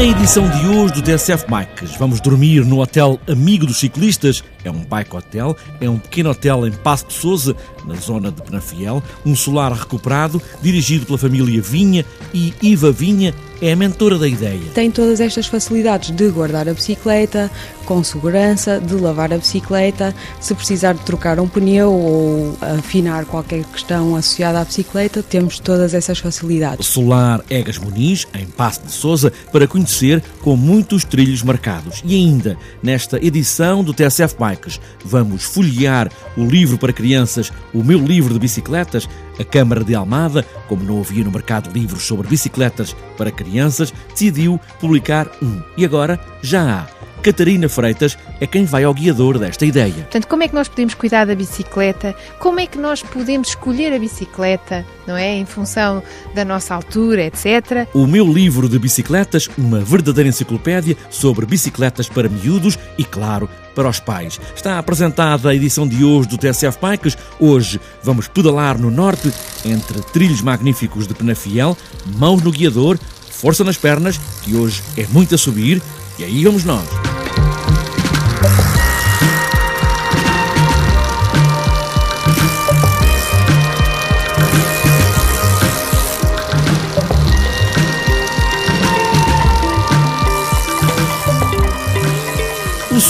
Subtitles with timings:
[0.00, 4.42] Na edição de hoje do DSF Bikes, vamos dormir no Hotel Amigo dos Ciclistas.
[4.64, 7.54] É um bike hotel, é um pequeno hotel em Passo de Souza,
[7.84, 13.72] na zona de Penafiel, um solar recuperado, dirigido pela família Vinha e Iva Vinha é
[13.72, 14.70] a mentora da ideia.
[14.74, 17.50] Tem todas estas facilidades de guardar a bicicleta,
[17.90, 23.64] com segurança, de lavar a bicicleta, se precisar de trocar um pneu ou afinar qualquer
[23.64, 26.86] questão associada à bicicleta, temos todas essas facilidades.
[26.86, 32.00] Solar Egas Muniz, em Passo de Souza, para conhecer com muitos trilhos marcados.
[32.04, 37.98] E ainda, nesta edição do TSF Bikes, vamos folhear o livro para crianças, o meu
[37.98, 42.94] livro de bicicletas, a Câmara de Almada, como não havia no mercado livros sobre bicicletas
[43.18, 45.60] para crianças, decidiu publicar um.
[45.76, 47.00] E agora já há.
[47.20, 49.92] Catarina Freitas é quem vai ao guiador desta ideia.
[49.92, 52.14] Portanto, como é que nós podemos cuidar da bicicleta?
[52.38, 55.34] Como é que nós podemos escolher a bicicleta, não é?
[55.36, 56.02] Em função
[56.34, 57.86] da nossa altura, etc.
[57.92, 63.88] O meu livro de bicicletas, uma verdadeira enciclopédia sobre bicicletas para miúdos e, claro, para
[63.88, 64.40] os pais.
[64.54, 67.16] Está apresentada a edição de hoje do TSF Bikes.
[67.38, 69.32] Hoje vamos pedalar no norte,
[69.64, 71.76] entre trilhos magníficos de Penafiel,
[72.16, 72.98] mãos no guiador,
[73.30, 75.82] força nas pernas, que hoje é muito a subir,
[76.18, 77.09] e aí vamos nós.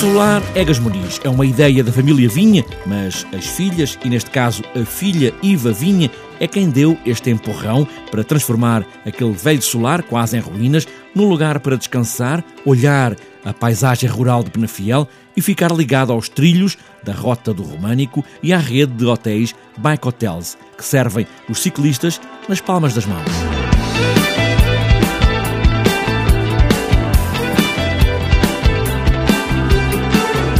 [0.00, 4.62] Solar Egas Muniz é uma ideia da família Vinha, mas as filhas, e neste caso
[4.74, 10.38] a filha Iva Vinha, é quem deu este empurrão para transformar aquele velho solar, quase
[10.38, 15.06] em ruínas, num lugar para descansar, olhar a paisagem rural de Penafiel
[15.36, 20.08] e ficar ligado aos trilhos da Rota do Românico e à rede de hotéis Bike
[20.08, 22.18] Hotels, que servem os ciclistas
[22.48, 23.30] nas palmas das mãos.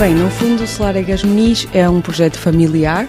[0.01, 3.07] Bem, no fundo, o Solar Egas Muniz é um projeto familiar.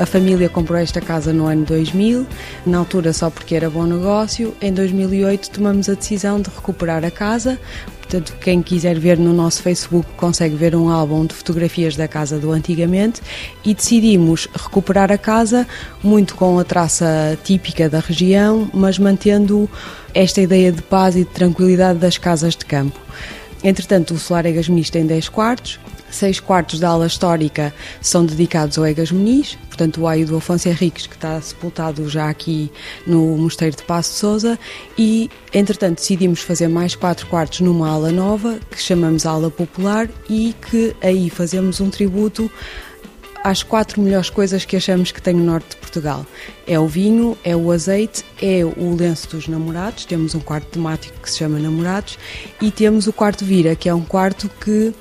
[0.00, 2.26] A família comprou esta casa no ano 2000,
[2.66, 4.52] na altura só porque era bom negócio.
[4.60, 7.56] Em 2008 tomamos a decisão de recuperar a casa.
[7.98, 12.36] Portanto, quem quiser ver no nosso Facebook consegue ver um álbum de fotografias da casa
[12.36, 13.22] do antigamente
[13.64, 15.64] e decidimos recuperar a casa
[16.02, 19.70] muito com a traça típica da região, mas mantendo
[20.12, 22.98] esta ideia de paz e de tranquilidade das casas de campo.
[23.64, 25.80] Entretanto, o Solar Egas Muniz tem 10 quartos,
[26.14, 30.68] seis quartos da ala histórica são dedicados ao Egas Muniz, portanto o aio do Afonso
[30.68, 32.70] Henriques, que está sepultado já aqui
[33.06, 34.58] no Mosteiro de Passo de Souza,
[34.96, 40.54] e entretanto decidimos fazer mais quatro quartos numa ala nova, que chamamos ala popular, e
[40.70, 42.50] que aí fazemos um tributo
[43.42, 46.24] às quatro melhores coisas que achamos que tem o norte de Portugal.
[46.66, 51.20] É o vinho, é o azeite, é o lenço dos namorados, temos um quarto temático
[51.20, 52.18] que se chama Namorados,
[52.62, 54.94] e temos o quarto Vira, que é um quarto que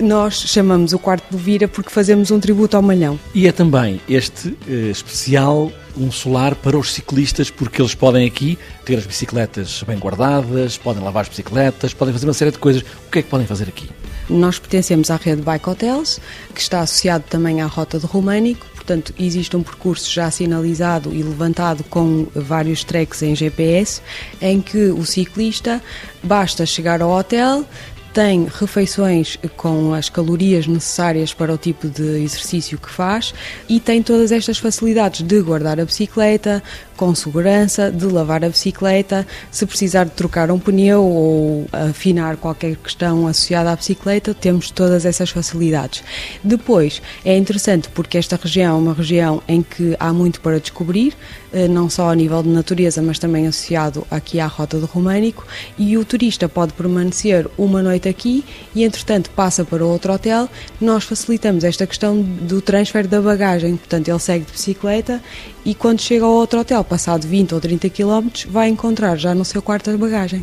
[0.00, 3.18] nós chamamos o quarto do Vira porque fazemos um tributo ao Malhão.
[3.34, 8.58] E é também este eh, especial um solar para os ciclistas, porque eles podem aqui
[8.84, 12.82] ter as bicicletas bem guardadas, podem lavar as bicicletas, podem fazer uma série de coisas.
[12.82, 13.90] O que é que podem fazer aqui?
[14.28, 16.20] Nós pertencemos à rede Bike Hotels,
[16.54, 21.22] que está associado também à Rota do Românico, portanto, existe um percurso já sinalizado e
[21.22, 24.00] levantado com vários tracks em GPS,
[24.40, 25.82] em que o ciclista
[26.22, 27.64] basta chegar ao hotel,
[28.12, 33.34] tem refeições com as calorias necessárias para o tipo de exercício que faz
[33.68, 36.62] e tem todas estas facilidades de guardar a bicicleta
[36.98, 42.74] com segurança, de lavar a bicicleta, se precisar de trocar um pneu ou afinar qualquer
[42.76, 46.02] questão associada à bicicleta, temos todas essas facilidades.
[46.42, 51.14] Depois, é interessante porque esta região é uma região em que há muito para descobrir,
[51.52, 55.46] eh, não só a nível de natureza, mas também associado aqui à Rota do Românico,
[55.78, 58.44] e o turista pode permanecer uma noite aqui
[58.74, 60.48] e, entretanto, passa para outro hotel.
[60.80, 65.22] Nós facilitamos esta questão do transfer da bagagem, portanto, ele segue de bicicleta
[65.64, 69.44] e, quando chega ao outro hotel, passado 20 ou 30 km, vai encontrar já no
[69.44, 70.42] seu quarto a bagagem.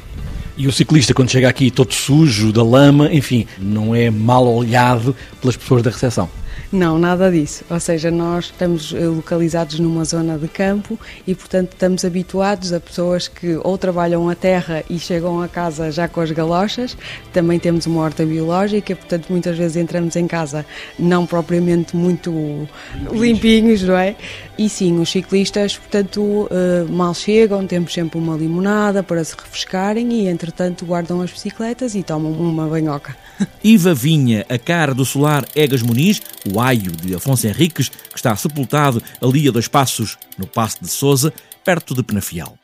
[0.57, 5.13] E o ciclista, quando chega aqui todo sujo, da lama, enfim, não é mal olhado
[5.41, 6.29] pelas pessoas da recepção.
[6.75, 7.63] Não, nada disso.
[7.69, 12.81] Ou seja, nós estamos eh, localizados numa zona de campo e, portanto, estamos habituados a
[12.81, 16.97] pessoas que ou trabalham a terra e chegam a casa já com as galochas.
[17.31, 20.65] Também temos uma horta biológica, portanto, muitas vezes entramos em casa
[20.99, 22.67] não propriamente muito
[23.09, 24.17] limpinhos, não é?
[24.57, 30.11] E sim, os ciclistas, portanto, eh, mal chegam, temos sempre uma limonada para se refrescarem
[30.11, 33.15] e, entretanto, guardam as bicicletas e tomam uma banhoca.
[33.63, 36.21] Iva Vinha, a cara do solar Egas Muniz,
[36.53, 40.89] o aio de Afonso Henriques, que está sepultado ali a dois passos, no Passo de
[40.89, 41.31] Souza,
[41.63, 42.57] perto de Penafiel.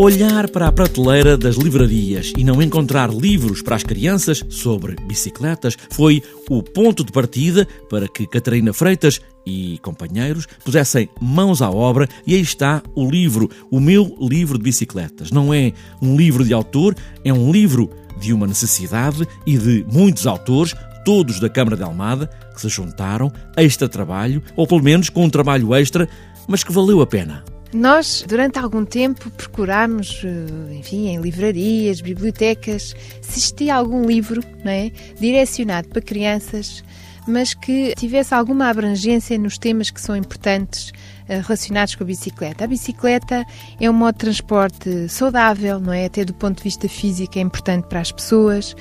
[0.00, 5.76] Olhar para a prateleira das livrarias e não encontrar livros para as crianças sobre bicicletas
[5.90, 12.08] foi o ponto de partida para que Catarina Freitas e companheiros pusessem mãos à obra
[12.24, 15.32] e aí está o livro, o meu livro de bicicletas.
[15.32, 20.26] Não é um livro de autor, é um livro de uma necessidade e de muitos
[20.26, 20.74] autores,
[21.04, 25.30] todos da Câmara de Almada, que se juntaram, extra trabalho, ou pelo menos com um
[25.30, 26.08] trabalho extra,
[26.46, 27.44] mas que valeu a pena.
[27.72, 34.72] Nós, durante algum tempo, procurámos, eh, enfim, em livrarias, bibliotecas, se existia algum livro não
[34.72, 34.90] é,
[35.20, 36.82] direcionado para crianças,
[37.26, 40.92] mas que tivesse alguma abrangência nos temas que são importantes
[41.28, 42.64] relacionados com a bicicleta.
[42.64, 43.46] A bicicleta
[43.80, 46.06] é um modo de transporte saudável, não é?
[46.06, 48.74] Até do ponto de vista físico é importante para as pessoas.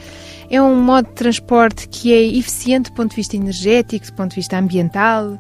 [0.50, 4.30] É um modo de transporte que é eficiente do ponto de vista energético, do ponto
[4.30, 5.38] de vista ambiental.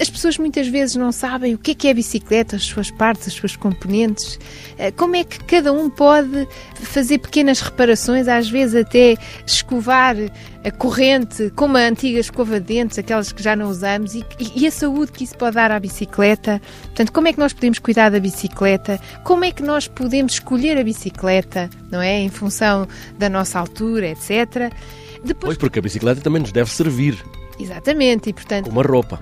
[0.00, 2.90] As pessoas muitas vezes não sabem o que é que é a bicicleta, as suas
[2.90, 4.38] partes, as suas componentes,
[4.78, 9.16] eh, como é que cada um pode fazer pequenas reparações, às vezes até
[9.46, 10.16] escovar
[10.64, 14.24] a corrente, como a antiga escova de dentes, aquelas que já não usamos, e,
[14.56, 16.60] e, a saúde que isso pode dar à bicicleta.
[16.82, 19.00] Portanto, como é que nós podemos cuidar da bicicleta?
[19.24, 22.18] Como é que nós podemos escolher a bicicleta, não é?
[22.18, 22.86] Em função
[23.18, 24.72] da nossa altura, etc.
[25.24, 25.44] Depois...
[25.44, 27.16] Pois, porque a bicicleta também nos deve servir.
[27.58, 28.66] Exatamente, e portanto.
[28.66, 29.18] Com uma roupa.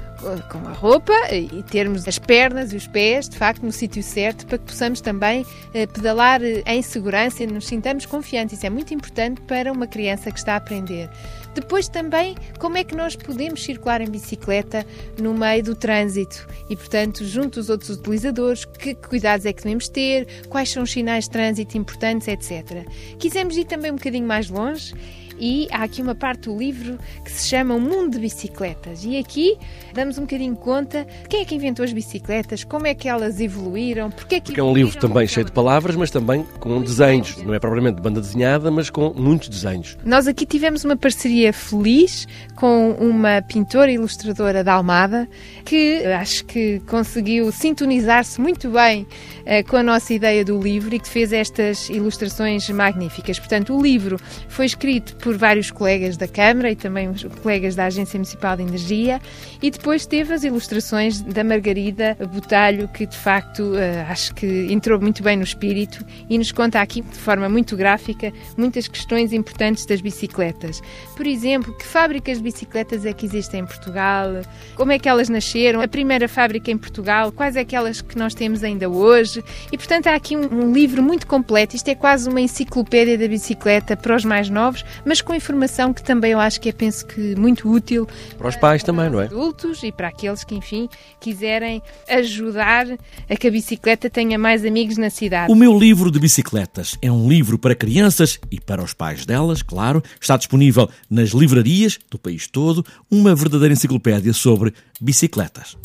[0.51, 4.47] Com a roupa e termos as pernas e os pés, de facto, no sítio certo
[4.47, 8.57] para que possamos também eh, pedalar eh, em segurança e nos sintamos confiantes.
[8.57, 11.09] Isso é muito importante para uma criança que está a aprender.
[11.55, 14.85] Depois também, como é que nós podemos circular em bicicleta
[15.19, 19.89] no meio do trânsito e, portanto, junto aos outros utilizadores, que cuidados é que devemos
[19.89, 22.87] ter, quais são os sinais de trânsito importantes, etc.
[23.19, 24.93] Quisemos ir também um bocadinho mais longe
[25.39, 29.05] e há aqui uma parte do livro que se chama O Mundo de Bicicletas.
[29.05, 29.57] E aqui
[29.95, 34.11] damos um bocadinho conta quem é que inventou as bicicletas, como é que elas evoluíram,
[34.11, 34.47] porque é que.
[34.47, 37.37] Porque é um livro também cheio de palavras, mas também com desenhos.
[37.43, 39.97] Não é propriamente de banda desenhada, mas com muitos desenhos.
[40.05, 45.29] Nós aqui tivemos uma parceria feliz com uma pintora e ilustradora da Almada
[45.65, 50.99] que acho que conseguiu sintonizar-se muito bem uh, com a nossa ideia do livro e
[50.99, 53.39] que fez estas ilustrações magníficas.
[53.39, 54.19] Portanto, o livro
[54.49, 57.13] foi escrito por vários colegas da Câmara e também
[57.43, 59.21] colegas da Agência Municipal de Energia
[59.61, 65.01] e depois teve as ilustrações da Margarida Botalho, que de facto uh, acho que entrou
[65.01, 69.85] muito bem no espírito e nos conta aqui de forma muito gráfica muitas questões importantes
[69.85, 70.81] das bicicletas.
[71.17, 74.29] Por exemplo, que fábricas de bicicletas é que existem em Portugal?
[74.77, 75.81] Como é que elas nasceram?
[75.81, 77.33] A primeira fábrica em Portugal?
[77.33, 79.43] Quais é aquelas que nós temos ainda hoje?
[79.73, 81.75] E portanto há aqui um, um livro muito completo.
[81.75, 85.95] Isto é quase uma enciclopédia da bicicleta para os mais novos, mas mas com informação
[85.95, 88.07] que também eu acho que é, penso que, muito útil.
[88.37, 89.25] Para os pais também, não é?
[89.25, 92.87] adultos e para aqueles que, enfim, quiserem ajudar
[93.29, 95.51] a que a bicicleta tenha mais amigos na cidade.
[95.51, 99.63] O meu livro de bicicletas é um livro para crianças e para os pais delas,
[99.63, 100.03] claro.
[100.21, 105.79] Está disponível nas livrarias do país todo, uma verdadeira enciclopédia sobre bicicletas.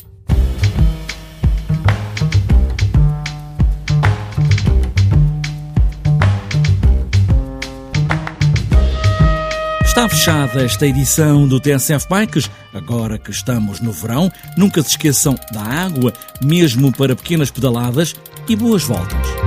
[9.91, 12.49] Está fechada esta edição do TSF Bikes.
[12.73, 18.15] Agora que estamos no verão, nunca se esqueçam da água, mesmo para pequenas pedaladas,
[18.47, 19.40] e boas voltas.